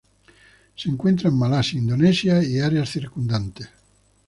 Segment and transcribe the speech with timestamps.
[0.75, 3.69] Se encuentran en Malasia, Indonesia y áreas circundantes.